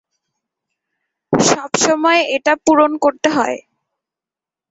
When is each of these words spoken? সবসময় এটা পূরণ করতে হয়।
সবসময় 1.33 2.21
এটা 2.35 2.53
পূরণ 2.65 2.91
করতে 3.03 3.27
হয়। 3.29 3.57